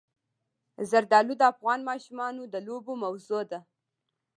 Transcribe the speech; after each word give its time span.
زردالو 0.89 1.33
د 1.37 1.41
افغان 1.53 1.79
ماشومانو 1.89 2.41
د 2.53 2.55
لوبو 2.67 2.93
موضوع 3.03 3.41
ده. 3.51 3.59